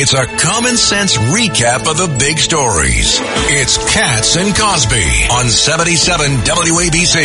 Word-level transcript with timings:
It's 0.00 0.14
a 0.14 0.26
common 0.26 0.76
sense 0.76 1.16
recap 1.16 1.90
of 1.90 1.96
the 1.96 2.06
big 2.20 2.38
stories. 2.38 3.18
It's 3.50 3.76
Cats 3.92 4.36
and 4.36 4.54
Cosby 4.54 5.02
on 5.32 5.46
77 5.48 6.30
WABC. 6.46 7.18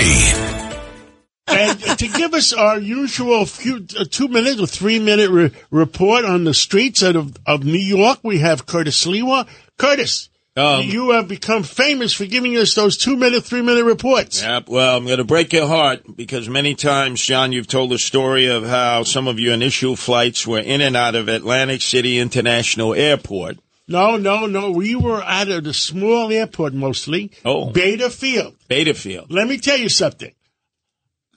and 1.49 1.79
to 1.99 2.07
give 2.07 2.33
us 2.33 2.51
our 2.51 2.79
usual 2.79 3.45
few, 3.45 3.85
uh, 3.99 4.05
two 4.09 4.27
minute 4.27 4.59
or 4.59 4.65
three 4.65 4.97
minute 4.97 5.29
re- 5.29 5.51
report 5.69 6.25
on 6.25 6.45
the 6.45 6.53
streets 6.55 7.03
of, 7.03 7.37
of 7.45 7.63
New 7.63 7.77
York, 7.77 8.17
we 8.23 8.39
have 8.39 8.65
Curtis 8.65 9.05
Sliwa. 9.05 9.47
Curtis, 9.77 10.29
Um, 10.55 10.83
you 10.83 11.11
have 11.11 11.27
become 11.27 11.63
famous 11.63 12.13
for 12.13 12.25
giving 12.25 12.55
us 12.57 12.75
those 12.75 12.95
two 12.95 13.17
minute, 13.17 13.43
three 13.43 13.63
minute 13.63 13.85
reports. 13.85 14.43
Yep. 14.43 14.69
Well, 14.69 14.97
I'm 14.97 15.05
going 15.05 15.17
to 15.17 15.23
break 15.23 15.51
your 15.51 15.67
heart 15.67 16.15
because 16.15 16.47
many 16.47 16.75
times, 16.75 17.21
John, 17.21 17.51
you've 17.51 17.67
told 17.67 17.89
the 17.89 17.97
story 17.97 18.45
of 18.45 18.63
how 18.63 19.01
some 19.03 19.27
of 19.27 19.39
your 19.39 19.55
initial 19.55 19.95
flights 19.95 20.45
were 20.45 20.59
in 20.59 20.81
and 20.81 20.95
out 20.95 21.15
of 21.15 21.27
Atlantic 21.27 21.81
City 21.81 22.19
International 22.19 22.93
Airport. 22.93 23.57
No, 23.87 24.15
no, 24.15 24.45
no. 24.45 24.69
We 24.71 24.95
were 24.95 25.23
out 25.23 25.49
of 25.49 25.63
the 25.63 25.73
small 25.73 26.31
airport 26.31 26.73
mostly. 26.73 27.31
Oh. 27.43 27.71
Bader 27.71 28.09
Field. 28.09 28.55
Bader 28.67 28.93
Field. 28.93 29.31
Let 29.31 29.47
me 29.47 29.57
tell 29.57 29.77
you 29.77 29.89
something. 29.89 30.33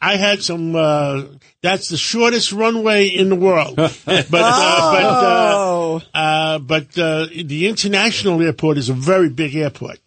I 0.00 0.16
had 0.16 0.42
some. 0.42 0.74
Uh, 0.76 1.22
that's 1.62 1.88
the 1.88 1.96
shortest 1.96 2.52
runway 2.52 3.06
in 3.08 3.28
the 3.28 3.36
world. 3.36 3.76
But 4.04 4.26
uh, 4.32 4.32
Oh. 4.32 6.00
but 6.12 6.14
uh, 6.14 6.18
uh, 6.18 6.58
but 6.58 6.98
uh, 6.98 7.26
the 7.44 7.66
international 7.68 8.40
airport 8.42 8.78
is 8.78 8.88
a 8.88 8.94
very 8.94 9.28
big 9.30 9.54
airport. 9.56 9.98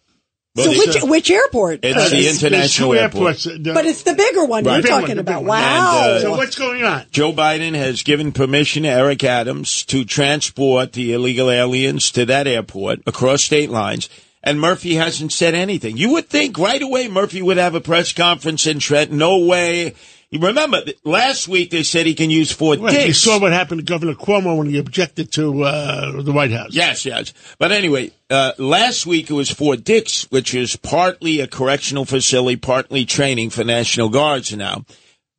So 0.56 0.68
which 0.68 0.96
it's, 0.96 1.04
which 1.04 1.30
airport? 1.30 1.80
it's 1.84 1.96
Uh, 1.96 2.08
the 2.08 2.28
International 2.28 2.90
there's 2.90 3.02
Airport. 3.02 3.46
airports. 3.46 3.46
uh, 3.46 3.72
but 3.72 3.86
it's 3.86 4.02
the 4.02 4.14
bigger 4.14 4.44
one 4.44 4.64
Right. 4.64 4.74
you're 4.74 4.82
Big 4.82 4.90
talking 4.90 5.16
the 5.16 5.22
big 5.22 5.34
about. 5.36 5.44
Wow. 5.44 6.02
And, 6.06 6.12
uh, 6.16 6.20
So 6.22 6.30
what's 6.32 6.56
going 6.58 6.82
on? 6.82 7.04
Joe 7.12 7.32
Biden 7.32 7.74
has 7.74 8.02
given 8.02 8.32
permission 8.32 8.82
to 8.82 8.88
Eric 8.88 9.22
Adams 9.22 9.84
to 9.86 10.04
transport 10.04 10.92
the 10.92 11.12
illegal 11.12 11.50
aliens 11.50 12.10
to 12.12 12.26
that 12.26 12.48
airport 12.48 13.00
across 13.06 13.42
state 13.44 13.70
lines. 13.70 14.08
And 14.42 14.60
Murphy 14.60 14.94
hasn't 14.94 15.32
said 15.32 15.54
anything. 15.54 15.96
You 15.96 16.12
would 16.12 16.28
think 16.28 16.58
right 16.58 16.80
away 16.80 17.08
Murphy 17.08 17.42
would 17.42 17.58
have 17.58 17.74
a 17.74 17.80
press 17.80 18.12
conference 18.12 18.66
in 18.66 18.78
Trenton. 18.78 19.18
No 19.18 19.44
way. 19.44 19.94
You 20.30 20.38
remember 20.38 20.82
last 21.04 21.48
week 21.48 21.70
they 21.70 21.82
said 21.82 22.06
he 22.06 22.14
can 22.14 22.30
use 22.30 22.52
Fort 22.52 22.78
Well, 22.78 22.94
you 22.94 23.12
saw 23.12 23.40
what 23.40 23.52
happened 23.52 23.80
to 23.80 23.84
Governor 23.84 24.14
Cuomo 24.14 24.56
when 24.56 24.68
he 24.68 24.78
objected 24.78 25.32
to 25.32 25.64
uh, 25.64 26.22
the 26.22 26.32
White 26.32 26.52
House. 26.52 26.72
Yes, 26.72 27.04
yes. 27.04 27.34
But 27.58 27.72
anyway, 27.72 28.12
uh, 28.30 28.52
last 28.56 29.06
week 29.06 29.28
it 29.28 29.34
was 29.34 29.50
Fort 29.50 29.82
Dix, 29.82 30.30
which 30.30 30.54
is 30.54 30.76
partly 30.76 31.40
a 31.40 31.48
correctional 31.48 32.04
facility, 32.04 32.56
partly 32.56 33.04
training 33.04 33.50
for 33.50 33.64
National 33.64 34.08
Guards 34.08 34.56
now. 34.56 34.84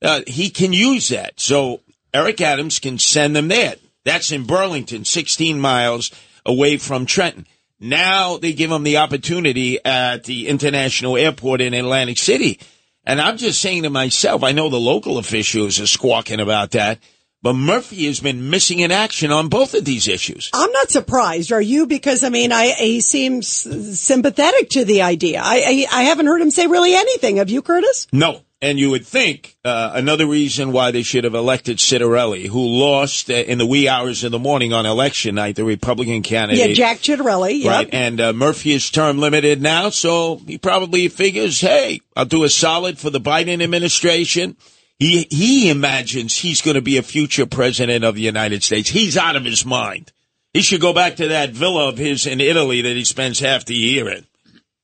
Uh, 0.01 0.21
he 0.27 0.49
can 0.49 0.73
use 0.73 1.07
that. 1.09 1.39
So 1.39 1.79
Eric 2.13 2.41
Adams 2.41 2.79
can 2.79 2.99
send 2.99 3.35
them 3.35 3.47
there. 3.47 3.75
That's 4.03 4.31
in 4.31 4.45
Burlington, 4.45 5.05
16 5.05 5.59
miles 5.59 6.11
away 6.45 6.77
from 6.77 7.05
Trenton. 7.05 7.47
Now 7.81 8.37
they 8.37 8.53
give 8.53 8.71
him 8.71 8.83
the 8.83 8.97
opportunity 8.97 9.83
at 9.83 10.23
the 10.23 10.47
international 10.47 11.17
airport 11.17 11.61
in 11.61 11.73
Atlantic 11.73 12.19
City. 12.19 12.59
And 13.03 13.19
I'm 13.19 13.37
just 13.37 13.59
saying 13.59 13.83
to 13.83 13.89
myself, 13.89 14.43
I 14.43 14.51
know 14.51 14.69
the 14.69 14.79
local 14.79 15.17
officials 15.17 15.79
are 15.79 15.87
squawking 15.87 16.39
about 16.39 16.71
that, 16.71 16.99
but 17.41 17.53
Murphy 17.53 18.05
has 18.05 18.19
been 18.19 18.51
missing 18.51 18.79
in 18.79 18.91
action 18.91 19.31
on 19.31 19.49
both 19.49 19.73
of 19.73 19.83
these 19.83 20.07
issues. 20.07 20.51
I'm 20.53 20.71
not 20.71 20.91
surprised. 20.91 21.51
Are 21.51 21.61
you? 21.61 21.87
Because 21.87 22.23
I 22.23 22.29
mean, 22.29 22.51
I 22.51 22.69
he 22.73 23.01
seems 23.01 23.47
sympathetic 23.47 24.69
to 24.69 24.85
the 24.85 25.01
idea. 25.01 25.41
I 25.43 25.87
I, 25.91 26.01
I 26.01 26.03
haven't 26.03 26.27
heard 26.27 26.41
him 26.41 26.51
say 26.51 26.67
really 26.67 26.93
anything. 26.93 27.37
Have 27.37 27.49
you, 27.49 27.63
Curtis? 27.63 28.05
No. 28.13 28.41
And 28.63 28.77
you 28.77 28.91
would 28.91 29.07
think 29.07 29.57
uh, 29.65 29.91
another 29.95 30.27
reason 30.27 30.71
why 30.71 30.91
they 30.91 31.01
should 31.01 31.23
have 31.23 31.33
elected 31.33 31.77
Ciattarelli, 31.77 32.45
who 32.45 32.63
lost 32.63 33.31
uh, 33.31 33.33
in 33.33 33.57
the 33.57 33.65
wee 33.65 33.87
hours 33.87 34.23
of 34.23 34.31
the 34.31 34.37
morning 34.37 34.71
on 34.71 34.85
election 34.85 35.33
night, 35.33 35.55
the 35.55 35.63
Republican 35.63 36.21
candidate. 36.21 36.69
Yeah, 36.69 36.73
Jack 36.75 36.99
Ciattarelli. 36.99 37.63
Yep. 37.63 37.71
Right. 37.71 37.89
And 37.91 38.21
uh, 38.21 38.33
Murphy 38.33 38.73
is 38.73 38.91
term 38.91 39.17
limited 39.17 39.63
now, 39.63 39.89
so 39.89 40.35
he 40.45 40.59
probably 40.59 41.07
figures, 41.07 41.59
hey, 41.59 42.01
I'll 42.15 42.25
do 42.25 42.43
a 42.43 42.49
solid 42.49 42.99
for 42.99 43.09
the 43.09 43.19
Biden 43.19 43.63
administration. 43.63 44.55
He, 44.99 45.25
he 45.31 45.71
imagines 45.71 46.37
he's 46.37 46.61
going 46.61 46.75
to 46.75 46.81
be 46.81 46.97
a 46.97 47.01
future 47.01 47.47
president 47.47 48.05
of 48.05 48.13
the 48.13 48.21
United 48.21 48.61
States. 48.61 48.91
He's 48.91 49.17
out 49.17 49.35
of 49.35 49.43
his 49.43 49.65
mind. 49.65 50.11
He 50.53 50.61
should 50.61 50.81
go 50.81 50.93
back 50.93 51.15
to 51.15 51.29
that 51.29 51.49
villa 51.49 51.89
of 51.89 51.97
his 51.97 52.27
in 52.27 52.39
Italy 52.39 52.81
that 52.83 52.95
he 52.95 53.05
spends 53.05 53.39
half 53.39 53.65
the 53.65 53.73
year 53.73 54.07
in. 54.07 54.27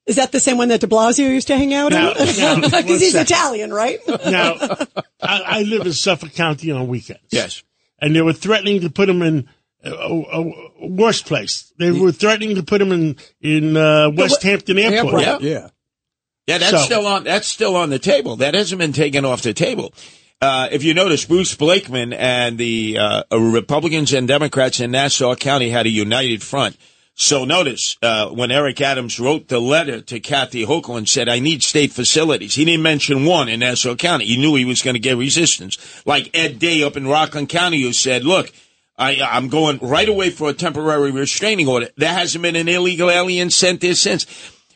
Is 0.08 0.16
that 0.16 0.32
the 0.32 0.40
same 0.40 0.58
one 0.58 0.70
that 0.70 0.80
De 0.82 0.88
Blasio 0.88 1.30
used 1.30 1.48
to 1.48 1.58
hang 1.58 1.74
out 1.74 1.92
No, 1.92 2.12
in? 2.12 2.14
Because 2.14 2.40
one 2.74 2.84
he's 2.86 3.12
second. 3.12 3.28
Italian, 3.32 3.74
right? 3.74 4.00
Now, 4.08 4.56
I, 5.22 5.42
I 5.46 5.62
live 5.64 5.86
in 5.86 5.94
Suffolk 5.94 6.34
County 6.34 6.72
on 6.72 6.88
weekends. 6.88 7.22
Yes. 7.30 7.62
and 8.00 8.16
they 8.16 8.22
were 8.22 8.34
threatening 8.34 8.82
to 8.82 8.90
put 8.90 9.10
him 9.10 9.22
in 9.22 9.50
a, 9.84 9.90
a, 9.92 10.52
a 10.82 10.88
worse 10.88 11.22
place. 11.22 11.72
They 11.78 11.92
were 11.92 12.12
threatening 12.14 12.56
to 12.56 12.64
put 12.64 12.82
him 12.82 12.92
in 12.92 13.16
in 13.42 13.76
uh, 13.78 14.10
Westhampton 14.12 14.78
Airport. 14.80 15.22
Yeah. 15.22 15.38
Yeah. 15.42 15.68
Yeah, 16.48 16.58
that's 16.60 16.72
So- 16.72 16.78
still 16.86 17.06
on. 17.08 17.24
That's 17.26 17.48
still 17.48 17.76
on 17.76 17.90
the 17.90 18.00
table. 18.00 18.38
That 18.38 18.54
hasn't 18.54 18.80
been 18.80 18.94
taken 18.94 19.26
off 19.26 19.42
the 19.42 19.54
table. 19.54 19.94
Uh, 20.42 20.70
if 20.72 20.84
you 20.84 20.94
notice, 20.94 21.26
Bruce 21.26 21.54
Blakeman 21.56 22.14
and 22.14 22.58
the 22.58 22.98
uh, 23.00 23.24
Republicans 23.38 24.14
and 24.14 24.28
Democrats 24.28 24.80
in 24.80 24.92
Nassau 24.92 25.36
County 25.36 25.70
had 25.70 25.86
a 25.88 25.90
united 25.90 26.42
front. 26.44 26.78
So 27.20 27.46
notice 27.46 27.98
uh, 28.04 28.30
when 28.30 28.52
Eric 28.52 28.80
Adams 28.80 29.20
wrote 29.20 29.48
the 29.48 29.60
letter 29.60 30.02
to 30.02 30.20
Kathy 30.20 30.68
Hochul 30.68 31.00
and 31.00 31.10
said, 31.10 31.28
"I 31.28 31.40
need 31.40 31.64
state 31.64 31.92
facilities." 31.92 32.54
He 32.54 32.64
didn't 32.64 32.84
mention 32.84 33.26
one 33.26 33.50
in 33.50 33.62
Nassau 33.62 33.96
County. 33.96 34.26
He 34.26 34.38
knew 34.38 34.54
he 34.54 34.66
was 34.66 34.84
going 34.84 34.94
to 34.94 35.00
get 35.00 35.18
resistance, 35.18 35.80
like 36.06 36.30
Ed 36.36 36.60
Day 36.60 36.84
up 36.84 36.96
in 36.96 37.08
Rockland 37.08 37.50
County, 37.50 37.82
who 37.82 37.92
said, 37.92 38.24
"Look." 38.24 38.52
I, 39.00 39.22
I'm 39.22 39.50
going 39.50 39.78
right 39.80 40.10
away 40.10 40.32
for 40.32 40.50
a 40.50 40.54
temporary 40.54 41.12
restraining 41.12 41.68
order. 41.68 41.90
There 41.98 42.12
hasn't 42.12 42.42
been 42.42 42.56
an 42.56 42.68
illegal 42.68 43.12
alien 43.12 43.52
sent 43.52 43.82
there 43.82 43.94
since. 43.94 44.26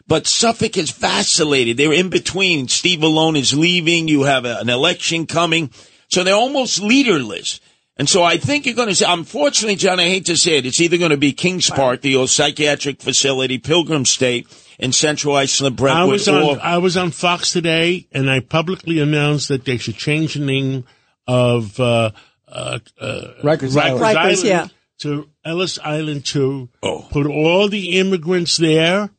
But 0.08 0.28
Suffolk 0.28 0.75
has 0.75 0.91
vacillated. 0.91 1.78
They're 1.78 1.91
in 1.91 2.09
between. 2.09 2.68
Steve 2.68 3.00
Bellone 3.00 3.35
is 3.35 3.58
leaving. 3.58 4.08
You 4.08 4.22
have 4.22 4.46
a, 4.46 4.59
an 4.59 4.69
election 4.69 5.25
coming. 5.25 5.72
So 6.09 6.23
they're 6.23 6.35
almost 6.35 6.81
leaderless. 6.81 7.59
And 8.02 8.10
so 8.10 8.24
I 8.24 8.38
think 8.38 8.66
you're 8.66 8.74
going 8.74 8.88
to 8.88 8.96
say, 8.96 9.06
unfortunately, 9.08 9.76
John, 9.76 10.00
I 10.00 10.06
hate 10.06 10.26
to 10.26 10.36
say 10.36 10.58
it, 10.58 10.66
it's 10.66 10.82
either 10.82 10.98
going 10.98 11.12
to 11.12 11.18
be 11.18 11.34
Kings 11.34 11.70
Park, 11.70 12.02
the 12.02 12.16
old 12.16 12.32
psychiatric 12.32 13.00
facility, 13.00 13.60
Pilgrim 13.60 14.06
State 14.06 14.48
in 14.80 14.92
Central 14.92 15.36
Islip, 15.36 15.74
I 15.74 15.76
Brentwood, 15.76 16.12
was 16.14 16.28
on 16.28 16.42
or 16.42 16.60
I 16.60 16.80
was 16.80 16.98
on 16.98 17.12
Fox 17.12 17.54
today, 17.54 18.08
and 18.12 18.28
I 18.28 18.40
publicly 18.40 18.98
announced 19.02 19.50
that 19.50 19.66
they 19.66 19.78
should 19.78 19.98
change 19.98 20.34
the 20.34 20.44
name 20.44 20.86
of 21.28 21.80
uh, 21.80 22.10
uh, 22.48 22.80
uh, 23.00 23.22
Rikers 23.44 23.78
Island. 23.78 24.04
Rikers, 24.04 24.16
Island 24.16 24.44
yeah. 24.46 24.68
to 25.02 25.30
Ellis 25.46 25.78
Island 25.78 26.26
Two. 26.26 26.70
Oh. 26.82 27.06
Put 27.12 27.28
all 27.28 27.70
the 27.70 28.00
immigrants 28.00 28.58
there 28.58 29.12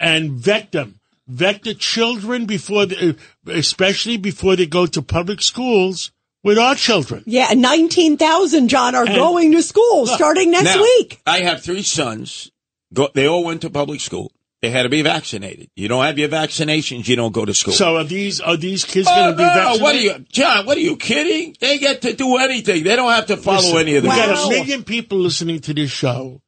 and 0.00 0.32
vet 0.32 0.72
them. 0.72 0.98
Vet 1.28 1.62
the 1.62 1.74
children 1.74 2.46
before, 2.46 2.86
the, 2.86 3.16
especially 3.46 4.16
before 4.16 4.56
they 4.56 4.66
go 4.66 4.86
to 4.86 5.00
public 5.00 5.40
schools 5.42 6.10
with 6.44 6.58
our 6.58 6.74
children. 6.74 7.22
Yeah, 7.26 7.52
19,000, 7.54 8.68
John, 8.68 8.94
are 8.94 9.06
going 9.06 9.52
to 9.52 9.62
school 9.62 10.06
starting 10.06 10.50
next 10.50 10.64
Now, 10.76 10.80
week. 10.82 11.20
I 11.26 11.40
have 11.40 11.62
three 11.62 11.82
sons. 11.82 12.50
Go, 12.94 13.08
they 13.14 13.26
all 13.26 13.44
went 13.44 13.62
to 13.62 13.70
public 13.70 14.00
school. 14.00 14.30
They 14.62 14.70
had 14.70 14.84
to 14.84 14.88
be 14.88 15.02
vaccinated. 15.02 15.68
You 15.76 15.86
don't 15.88 16.04
have 16.04 16.18
your 16.18 16.28
vaccinations, 16.30 17.06
you 17.08 17.14
don't 17.16 17.32
go 17.32 17.44
to 17.44 17.52
school. 17.52 17.74
So 17.74 17.96
are 17.96 18.04
these 18.04 18.40
are 18.40 18.56
these 18.56 18.84
kids 18.84 19.06
going 19.06 19.32
to 19.32 19.36
be 19.36 19.42
Oh, 19.42 19.46
vaccinated? 19.46 19.82
what 19.82 19.94
are 19.94 19.98
you, 19.98 20.18
John? 20.30 20.66
What 20.66 20.76
are 20.78 20.80
you 20.80 20.96
kidding? 20.96 21.56
They 21.60 21.78
get 21.78 22.02
to 22.02 22.14
do 22.14 22.36
anything. 22.38 22.82
They 22.84 22.96
don't 22.96 23.10
have 23.10 23.26
to 23.26 23.36
follow 23.36 23.58
Listen, 23.58 23.78
any 23.78 23.96
of 23.96 24.02
the 24.04 24.08
We 24.08 24.14
got 24.16 24.28
Wow. 24.30 24.46
a 24.46 24.50
million 24.50 24.82
people 24.84 25.18
listening 25.18 25.60
to 25.60 25.74
this 25.74 25.90
show. 25.90 26.40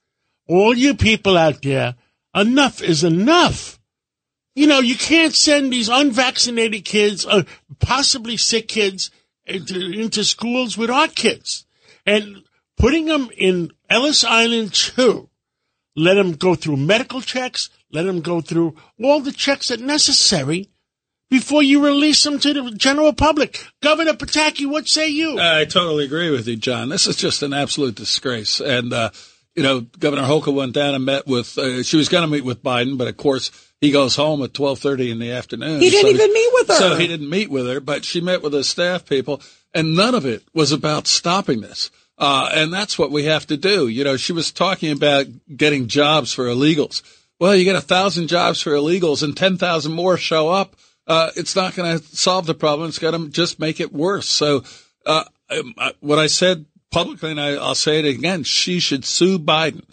All 0.47 0.75
you 0.77 0.95
people 0.95 1.37
out 1.37 1.61
there, 1.61 1.97
enough 2.35 2.83
is 2.83 3.05
enough. 3.05 3.79
You 4.55 4.67
know, 4.67 4.81
you 4.81 4.97
can't 4.97 5.35
send 5.35 5.73
these 5.73 5.89
unvaccinated 5.91 6.85
kids, 6.87 7.27
uh, 7.27 7.43
possibly 7.79 8.37
sick 8.39 8.69
kids, 8.69 9.11
into, 9.49 10.25
schools 10.25 10.77
with 10.77 10.91
our 10.91 11.09
kids. 11.09 11.67
And 12.07 12.45
putting 12.77 13.07
them 13.07 13.31
in 13.37 13.73
Ellis 13.89 14.25
Island 14.25 14.75
too, 14.75 15.29
let 15.97 16.15
them 16.15 16.33
go 16.33 16.55
through 16.55 16.77
medical 16.77 17.21
checks, 17.21 17.71
let 17.93 18.05
them 18.05 18.21
go 18.21 18.41
through 18.41 18.77
all 19.03 19.21
the 19.21 19.33
checks 19.33 19.69
that 19.69 19.81
necessary 19.81 20.71
before 21.31 21.63
you 21.63 21.85
release 21.85 22.23
them 22.23 22.39
to 22.39 22.53
the 22.53 22.71
general 22.73 23.13
public. 23.13 23.63
Governor 23.83 24.15
Pataki, 24.15 24.67
what 24.67 24.89
say 24.89 25.09
you? 25.09 25.39
I 25.39 25.65
totally 25.65 26.05
agree 26.05 26.31
with 26.31 26.49
you, 26.49 26.57
John. 26.57 26.89
This 26.89 27.07
is 27.07 27.17
just 27.17 27.43
an 27.43 27.53
absolute 27.53 27.97
disgrace. 27.97 28.61
And, 28.61 28.93
uh, 28.93 29.11
you 29.59 29.65
know, 29.65 29.81
Governor 29.99 30.23
Hochul 30.23 30.55
went 30.55 30.73
down 30.73 30.95
and 30.95 31.05
met 31.05 31.27
with, 31.27 31.59
uh, 31.59 31.83
she 31.83 31.97
was 31.97 32.09
going 32.09 32.23
to 32.23 32.29
meet 32.31 32.45
with 32.45 32.63
Biden, 32.63 32.97
but 32.97 33.09
of 33.09 33.17
course 33.17 33.51
he 33.81 33.91
goes 33.91 34.15
home 34.15 34.41
at 34.43 34.57
1230 34.57 35.11
in 35.11 35.19
the 35.19 35.33
afternoon. 35.33 35.81
He 35.81 35.91
didn't 35.91 36.17
So- 36.17 36.23
even 36.23 36.33
meet 36.33 36.51
with 36.53 36.69
her. 36.69 36.75
So 36.75 36.95
he 36.95 37.07
didn't 37.09 37.29
meet 37.29 37.51
with 37.51 37.67
her, 37.67 37.81
but 37.81 38.05
she 38.05 38.21
met 38.21 38.43
with 38.43 38.53
his 38.53 38.69
staff 38.69 39.05
people 39.05 39.43
and 39.75 39.97
none 39.97 40.15
of 40.15 40.25
it 40.25 40.45
was 40.55 40.71
about 40.71 41.07
stopping 41.09 41.61
this. 41.61 41.91
Uh, 42.19 42.49
and 42.53 42.73
that's 42.73 42.99
what 42.99 43.11
we 43.11 43.25
have 43.25 43.47
to 43.49 43.57
do. 43.57 43.89
You 43.89 44.05
know, 44.05 44.17
she 44.17 44.33
was 44.33 44.51
talking 44.53 44.91
about 44.93 45.27
getting 45.57 45.87
jobs 45.89 46.33
for 46.33 46.47
illegals. 46.47 47.03
Well, 47.41 47.55
you 47.55 47.65
get 47.65 47.77
a 47.77 47.81
thousand 47.81 48.29
jobs 48.29 48.61
for 48.63 48.71
illegals 48.73 49.23
and 49.23 49.37
10,000 49.37 49.93
more 49.93 50.17
show 50.17 50.49
up. 50.51 50.77
Uh, 51.07 51.31
it's 51.37 51.55
not 51.57 51.75
going 51.75 51.99
to 51.99 52.05
solve 52.17 52.47
the 52.47 52.55
problem. 52.55 52.89
It's 52.89 52.99
going 52.99 53.15
to 53.27 53.29
just 53.31 53.59
make 53.61 53.81
it 53.81 53.93
worse. 53.93 54.29
So, 54.29 54.63
uh, 55.07 55.25
what 56.01 56.19
I 56.19 56.27
said 56.27 56.67
publicly, 56.91 57.31
and 57.31 57.41
I, 57.41 57.55
I'll 57.55 57.75
say 57.75 57.99
it 57.99 58.05
again, 58.05 58.45
she 58.45 58.81
should 58.81 59.05
sue 59.05 59.39
Biden 59.39 59.85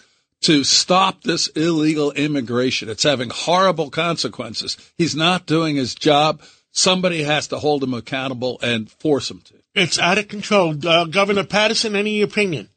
to 0.42 0.64
stop 0.64 1.24
this 1.24 1.48
illegal 1.50 2.12
immigration. 2.12 2.90
It's 2.90 3.04
having 3.04 3.30
horrible 3.30 3.90
consequences. 3.90 4.78
He's 4.98 5.16
not 5.16 5.46
doing 5.46 5.76
his 5.76 5.96
job. 5.96 6.42
Somebody 6.72 7.24
has 7.24 7.48
to 7.48 7.60
hold 7.60 7.84
him 7.84 7.94
accountable 7.94 8.60
and 8.62 8.92
force 8.92 9.32
him 9.32 9.42
to. 9.46 9.56
It's 9.74 10.00
out 10.00 10.18
of 10.18 10.28
control. 10.28 10.76
Uh, 10.88 11.06
Governor 11.06 11.44
Paterson, 11.44 11.96
any 11.96 12.22
opinion? 12.22 12.70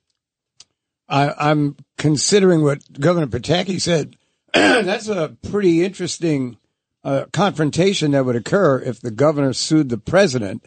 I, 1.08 1.32
I'm 1.38 1.76
considering 1.96 2.62
what 2.62 2.80
Governor 2.98 3.26
Pataki 3.26 3.80
said. 3.80 4.16
That's 4.52 5.08
a 5.08 5.36
pretty 5.50 5.84
interesting 5.84 6.58
uh, 7.04 7.26
confrontation 7.32 8.12
that 8.12 8.24
would 8.24 8.36
occur 8.36 8.80
if 8.80 9.00
the 9.00 9.10
governor 9.10 9.52
sued 9.52 9.88
the 9.88 9.98
president. 9.98 10.64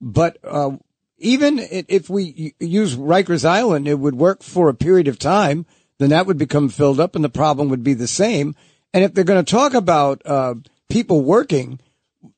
But 0.00 0.38
uh, 0.44 0.72
even 1.18 1.60
if 1.60 2.10
we 2.10 2.54
use 2.58 2.96
Rikers 2.96 3.44
Island, 3.44 3.88
it 3.88 3.98
would 3.98 4.16
work 4.16 4.42
for 4.42 4.68
a 4.68 4.74
period 4.74 5.08
of 5.08 5.18
time. 5.18 5.66
Then 5.98 6.10
that 6.10 6.26
would 6.26 6.38
become 6.38 6.68
filled 6.68 6.98
up, 6.98 7.14
and 7.14 7.24
the 7.24 7.28
problem 7.28 7.68
would 7.68 7.84
be 7.84 7.94
the 7.94 8.08
same. 8.08 8.56
And 8.92 9.04
if 9.04 9.14
they're 9.14 9.24
going 9.24 9.44
to 9.44 9.50
talk 9.50 9.74
about 9.74 10.22
uh, 10.26 10.54
people 10.88 11.22
working, 11.22 11.78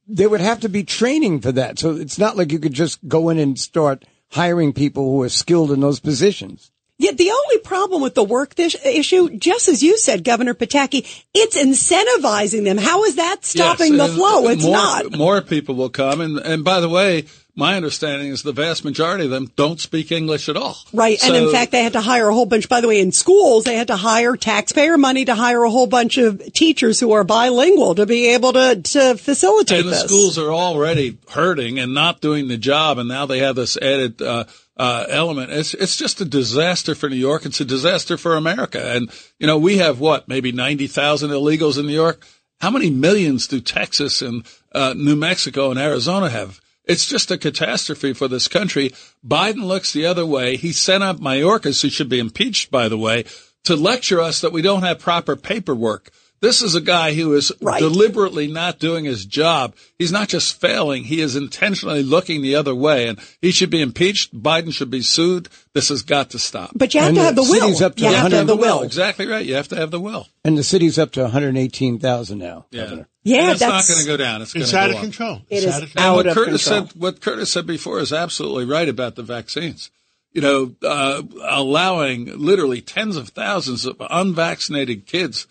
there 0.07 0.29
would 0.29 0.41
have 0.41 0.61
to 0.61 0.69
be 0.69 0.85
training 0.85 1.41
for 1.41 1.53
that. 1.53 1.79
So 1.79 1.97
it's 1.97 2.19
not 2.19 2.37
like 2.37 2.53
you 2.53 2.59
could 2.59 2.75
just 2.75 3.07
go 3.09 3.29
in 3.31 3.39
and 3.39 3.59
start 3.59 4.05
hiring 4.31 4.73
people 4.73 5.11
who 5.11 5.23
are 5.23 5.29
skilled 5.29 5.73
in 5.73 5.81
those 5.81 6.01
positions. 6.01 6.71
Yet 6.99 7.19
the 7.19 7.31
only 7.31 7.59
problem 7.59 8.01
with 8.01 8.15
the 8.15 8.25
work 8.25 8.55
this 8.55 8.75
issue, 8.85 9.37
just 9.37 9.69
as 9.69 9.83
you 9.83 9.99
said, 9.99 10.25
Governor 10.25 10.55
Pataki, 10.55 11.25
it's 11.35 11.57
incentivizing 11.57 12.65
them. 12.65 12.79
How 12.79 13.05
is 13.05 13.17
that 13.17 13.45
stopping 13.45 13.95
yes, 13.95 14.09
the 14.09 14.17
flow? 14.17 14.49
It's 14.49 14.65
more, 14.65 14.73
not. 14.73 15.17
More 15.17 15.43
people 15.43 15.75
will 15.75 15.91
come. 15.91 16.23
And, 16.23 16.39
and 16.39 16.65
by 16.65 16.81
the 16.81 16.89
way, 16.89 17.27
my 17.57 17.75
understanding 17.75 18.29
is 18.29 18.43
the 18.43 18.53
vast 18.53 18.85
majority 18.85 19.25
of 19.25 19.31
them 19.31 19.51
don't 19.57 19.81
speak 19.81 20.13
English 20.13 20.51
at 20.51 20.59
all. 20.59 20.77
Right. 20.93 21.19
So, 21.19 21.35
and 21.35 21.47
in 21.47 21.51
fact, 21.51 21.73
they 21.73 21.83
had 21.83 21.95
to 21.95 22.03
hire 22.03 22.29
a 22.29 22.35
whole 22.35 22.45
bunch, 22.45 22.69
by 22.69 22.83
the 22.83 22.89
way, 22.89 23.01
in 23.01 23.13
schools, 23.13 23.65
they 23.65 23.77
had 23.77 23.87
to 23.87 23.97
hire 23.97 24.37
taxpayer 24.37 24.99
money 24.99 25.25
to 25.25 25.35
hire 25.35 25.65
a 25.65 25.71
whole 25.71 25.87
bunch 25.87 26.19
of 26.19 26.53
teachers 26.53 27.01
who 27.01 27.13
are 27.13 27.25
bilingual 27.25 27.95
to 27.95 28.05
be 28.05 28.35
able 28.35 28.53
to, 28.53 28.83
to 28.83 29.17
facilitate 29.17 29.81
and 29.81 29.89
this. 29.89 30.03
the 30.03 30.09
schools 30.09 30.39
are 30.39 30.53
already 30.53 31.17
hurting 31.31 31.79
and 31.79 31.95
not 31.95 32.21
doing 32.21 32.49
the 32.49 32.59
job. 32.59 32.99
And 32.99 33.09
now 33.09 33.25
they 33.25 33.39
have 33.39 33.57
this 33.57 33.79
added, 33.79 34.21
uh, 34.21 34.45
uh, 34.77 35.07
element. 35.09 35.51
It's 35.51 35.73
it's 35.73 35.97
just 35.97 36.21
a 36.21 36.27
disaster 36.27 36.95
for 36.95 37.09
New 37.09 37.17
York. 37.17 37.47
It's 37.47 37.63
a 37.63 37.65
disaster 37.65 38.19
for 38.19 38.37
America. 38.37 38.93
And 38.95 39.11
you 39.39 39.47
know, 39.47 39.57
we 39.57 39.79
have 39.79 40.01
what 40.01 40.29
maybe 40.29 40.53
ninety 40.53 40.87
thousand 40.87 41.31
illegals 41.31 41.79
in 41.79 41.87
New 41.87 41.95
York. 41.95 42.23
How 42.61 42.71
many 42.71 42.91
millions 42.91 43.47
do 43.47 43.61
Texas 43.61 44.21
and 44.21 44.45
uh, 44.73 44.93
New 44.95 45.17
Mexico 45.17 45.71
and 45.71 45.81
Arizona 45.81 46.29
have? 46.29 46.61
It's 46.87 47.07
just 47.07 47.31
a 47.31 47.39
catastrophe 47.39 48.13
for 48.13 48.29
this 48.29 48.47
country. 48.47 48.93
Biden 49.27 49.65
looks 49.65 49.93
the 49.93 50.07
other 50.07 50.25
way. 50.25 50.57
He 50.57 50.73
sent 50.73 51.03
up 51.03 51.19
Mayorkas, 51.19 51.83
who 51.83 51.91
should 51.91 52.09
be 52.09 52.21
impeached, 52.21 52.71
by 52.71 52.89
the 52.89 52.99
way, 52.99 53.25
to 53.65 53.75
lecture 53.75 54.21
us 54.21 54.41
that 54.41 54.53
we 54.53 54.63
don't 54.63 54.83
have 54.83 55.01
proper 55.01 55.35
paperwork. 55.35 56.11
This 56.47 56.63
is 56.63 56.77
a 56.77 56.81
guy 56.81 57.13
who 57.13 57.35
is 57.35 57.51
right. 57.61 57.81
deliberately 57.81 58.47
not 58.47 58.79
doing 58.79 59.05
his 59.05 59.27
job. 59.27 59.75
He's 59.99 60.13
not 60.13 60.29
just 60.29 60.61
failing, 60.61 61.03
he 61.03 61.21
is 61.21 61.35
intentionally 61.35 62.05
looking 62.05 62.41
the 62.41 62.55
other 62.55 62.73
way, 62.73 63.09
and 63.09 63.19
he 63.43 63.51
should 63.51 63.69
be 63.69 63.83
impeached. 63.83 64.33
Biden 64.33 64.73
should 64.73 64.89
be 64.89 65.03
sued. 65.03 65.49
This 65.73 65.89
has 65.89 66.03
got 66.03 66.31
to 66.31 66.39
stop. 66.39 66.71
But 66.73 66.95
you 66.95 67.01
have 67.01 67.09
and 67.09 67.17
to 67.17 67.23
have 67.25 67.35
the, 67.35 67.43
the 67.43 67.51
will. 67.51 67.85
Up 67.85 67.97
to 67.97 68.03
you 68.05 68.15
have 68.15 68.31
to 68.31 68.37
have 68.37 68.47
the 68.47 68.55
will. 68.55 68.83
Exactly 68.83 69.27
right. 69.27 69.45
You 69.45 69.57
have 69.57 69.67
to 69.69 69.77
have 69.77 69.91
the 69.91 69.99
will. 69.99 70.29
And 70.45 70.57
the 70.57 70.63
city's 70.63 71.01
up 71.01 71.11
to 71.13 71.23
118,000 71.23 72.39
now. 72.39 72.67
Yeah. 72.71 72.83
Governor. 72.85 73.09
Yeah, 73.25 73.47
that's, 73.47 73.59
that's, 73.59 73.89
not 73.89 73.93
going 73.93 74.07
to 74.07 74.13
go 74.13 74.17
down. 74.17 74.43
It's, 74.43 74.55
it's 74.55 74.73
out 74.73 74.91
of 74.91 75.01
control. 75.01 75.43
It 75.51 75.65
it's 75.65 75.67
is 75.67 75.75
out 75.75 75.83
of 75.83 75.91
control. 75.91 76.15
what 76.15 76.27
of 76.29 76.35
Curtis 76.35 76.65
control. 76.65 76.87
said, 76.87 77.01
what 77.01 77.21
Curtis 77.21 77.51
said 77.51 77.67
before 77.67 77.99
is 77.99 78.13
absolutely 78.13 78.67
right 78.67 78.89
about 78.89 79.17
the 79.17 79.25
vaccines. 79.25 79.91
You 80.33 80.43
know, 80.43 80.75
uh, 80.85 81.25
allowing 81.43 82.39
literally 82.39 82.83
tens 82.83 83.17
of 83.17 83.31
thousands 83.31 83.85
of 83.85 83.97
unvaccinated 83.99 85.07
kids 85.07 85.49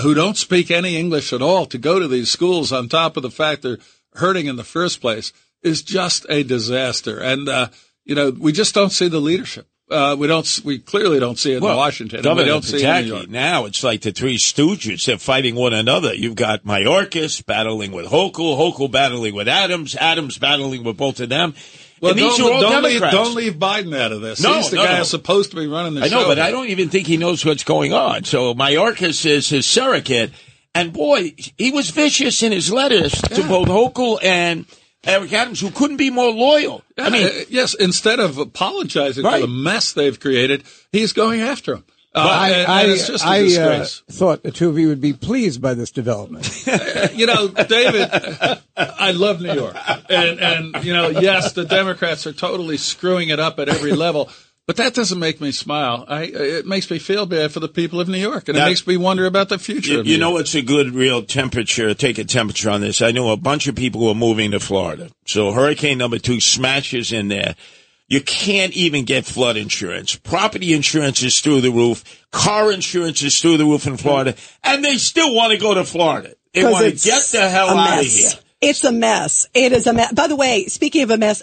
who 0.00 0.14
don't 0.14 0.36
speak 0.36 0.70
any 0.70 0.96
English 0.96 1.32
at 1.32 1.42
all 1.42 1.66
to 1.66 1.78
go 1.78 1.98
to 1.98 2.08
these 2.08 2.30
schools 2.30 2.72
on 2.72 2.88
top 2.88 3.16
of 3.16 3.22
the 3.22 3.30
fact 3.30 3.62
they're 3.62 3.78
hurting 4.14 4.46
in 4.46 4.56
the 4.56 4.64
first 4.64 5.00
place 5.00 5.32
is 5.62 5.82
just 5.82 6.26
a 6.28 6.42
disaster. 6.42 7.18
And, 7.18 7.48
uh, 7.48 7.68
you 8.04 8.14
know, 8.14 8.30
we 8.30 8.52
just 8.52 8.74
don't 8.74 8.90
see 8.90 9.08
the 9.08 9.20
leadership. 9.20 9.66
Uh, 9.90 10.14
we 10.16 10.28
don't. 10.28 10.60
We 10.64 10.78
clearly 10.78 11.18
don't 11.18 11.36
see 11.36 11.52
it 11.52 11.60
well, 11.60 11.72
in 11.72 11.76
Washington. 11.76 12.22
Governor 12.22 12.44
we 12.44 12.48
don't 12.48 12.62
see 12.62 12.76
it 12.76 12.84
in 12.84 13.04
New 13.06 13.14
York. 13.16 13.28
Now 13.28 13.64
it's 13.64 13.82
like 13.82 14.02
the 14.02 14.12
Three 14.12 14.36
Stooges. 14.36 15.04
They're 15.04 15.18
fighting 15.18 15.56
one 15.56 15.74
another. 15.74 16.14
You've 16.14 16.36
got 16.36 16.62
Mayorkas 16.62 17.44
battling 17.44 17.90
with 17.90 18.06
Hochul, 18.06 18.56
Hochul 18.56 18.90
battling 18.90 19.34
with 19.34 19.48
Adams, 19.48 19.96
Adams 19.96 20.38
battling 20.38 20.84
with 20.84 20.96
both 20.96 21.18
of 21.18 21.28
them. 21.28 21.54
Well, 22.00 22.12
and 22.12 22.18
these 22.18 22.36
don't, 22.38 22.52
all 22.54 22.60
don't 22.62 22.82
Democrats. 22.82 23.02
Leave, 23.02 23.24
don't 23.24 23.34
leave 23.34 23.52
Biden 23.54 23.98
out 23.98 24.12
of 24.12 24.20
this. 24.22 24.40
No, 24.42 24.54
He's 24.54 24.70
the 24.70 24.76
no, 24.76 24.84
guy 24.84 24.96
no. 24.98 25.02
supposed 25.04 25.50
to 25.50 25.56
be 25.56 25.66
running 25.66 25.94
the 25.94 26.02
I 26.02 26.08
show. 26.08 26.20
know, 26.22 26.26
but 26.28 26.38
here. 26.38 26.46
I 26.46 26.50
don't 26.50 26.68
even 26.68 26.88
think 26.88 27.06
he 27.06 27.16
knows 27.18 27.44
what's 27.44 27.64
going 27.64 27.92
on. 27.92 28.24
So 28.24 28.54
Mayorkas 28.54 29.26
is 29.26 29.48
his 29.50 29.66
surrogate, 29.66 30.30
and 30.74 30.92
boy, 30.92 31.34
he 31.58 31.70
was 31.70 31.90
vicious 31.90 32.42
in 32.42 32.52
his 32.52 32.72
letters 32.72 33.12
to 33.12 33.42
both 33.46 33.68
Hochul 33.68 34.18
and 34.22 34.64
Eric 35.04 35.32
Adams, 35.32 35.60
who 35.60 35.70
couldn't 35.70 35.96
be 35.98 36.10
more 36.10 36.30
loyal. 36.30 36.82
I 36.98 37.10
mean, 37.10 37.26
Uh, 37.26 37.30
yes, 37.48 37.74
instead 37.74 38.18
of 38.20 38.38
apologizing 38.38 39.24
Right. 39.24 39.40
for 39.40 39.46
the 39.46 39.52
mess 39.52 39.92
they've 39.92 40.18
created, 40.18 40.64
he's 40.92 41.12
going 41.12 41.40
after 41.40 41.74
him. 41.74 41.84
Uh, 42.12 42.18
I, 42.28 42.48
and, 42.50 42.66
I, 42.66 42.82
and 42.82 42.90
it's 42.92 43.06
just 43.06 43.24
a 43.24 43.28
I 43.28 43.62
uh, 43.62 43.84
thought 44.10 44.42
the 44.42 44.50
two 44.50 44.68
of 44.68 44.76
you 44.78 44.88
would 44.88 45.00
be 45.00 45.12
pleased 45.12 45.62
by 45.62 45.74
this 45.74 45.92
development. 45.92 46.66
you 47.14 47.26
know, 47.26 47.46
David, 47.48 48.10
I 48.76 49.12
love 49.12 49.40
New 49.40 49.52
York, 49.52 49.76
and 50.08 50.40
and 50.40 50.84
you 50.84 50.92
know, 50.92 51.08
yes, 51.08 51.52
the 51.52 51.64
Democrats 51.64 52.26
are 52.26 52.32
totally 52.32 52.78
screwing 52.78 53.28
it 53.28 53.38
up 53.38 53.60
at 53.60 53.68
every 53.68 53.92
level. 53.92 54.28
But 54.66 54.76
that 54.76 54.94
doesn't 54.94 55.18
make 55.18 55.40
me 55.40 55.50
smile. 55.50 56.04
I, 56.06 56.22
it 56.24 56.66
makes 56.66 56.88
me 56.90 57.00
feel 57.00 57.26
bad 57.26 57.50
for 57.50 57.58
the 57.58 57.66
people 57.66 58.00
of 58.00 58.08
New 58.08 58.18
York, 58.18 58.48
and 58.48 58.56
That- 58.56 58.66
it 58.66 58.70
makes 58.70 58.86
me 58.86 58.96
wonder 58.96 59.26
about 59.26 59.48
the 59.48 59.58
future. 59.58 59.94
You, 59.94 60.00
of 60.00 60.06
New 60.06 60.12
you 60.12 60.18
know 60.18 60.28
York. 60.30 60.40
what's 60.40 60.54
a 60.54 60.62
good 60.62 60.94
real 60.94 61.22
temperature? 61.24 61.92
Take 61.94 62.18
a 62.18 62.24
temperature 62.24 62.70
on 62.70 62.80
this. 62.80 63.02
I 63.02 63.10
know 63.10 63.30
a 63.32 63.36
bunch 63.36 63.66
of 63.66 63.74
people 63.74 64.00
who 64.00 64.10
are 64.10 64.14
moving 64.14 64.52
to 64.52 64.60
Florida. 64.60 65.10
So 65.26 65.50
hurricane 65.52 65.98
number 65.98 66.18
two 66.18 66.40
smashes 66.40 67.12
in 67.12 67.28
there. 67.28 67.56
You 68.10 68.20
can't 68.20 68.72
even 68.72 69.04
get 69.04 69.24
flood 69.24 69.56
insurance. 69.56 70.16
Property 70.16 70.74
insurance 70.74 71.22
is 71.22 71.40
through 71.40 71.60
the 71.60 71.70
roof. 71.70 72.26
Car 72.32 72.72
insurance 72.72 73.22
is 73.22 73.40
through 73.40 73.56
the 73.56 73.64
roof 73.64 73.86
in 73.86 73.96
Florida. 73.96 74.34
And 74.64 74.84
they 74.84 74.96
still 74.96 75.32
want 75.32 75.52
to 75.52 75.58
go 75.58 75.74
to 75.74 75.84
Florida. 75.84 76.34
They 76.52 76.64
want 76.64 76.84
to 76.84 76.90
get 76.90 77.22
the 77.26 77.48
hell 77.48 77.68
out 77.68 78.00
of 78.00 78.04
here. 78.04 78.30
It's 78.60 78.82
a 78.82 78.90
mess. 78.90 79.46
It 79.54 79.72
is 79.72 79.86
a 79.86 79.92
mess. 79.92 80.12
By 80.12 80.26
the 80.26 80.34
way, 80.34 80.66
speaking 80.66 81.04
of 81.04 81.10
a 81.12 81.18
mess, 81.18 81.42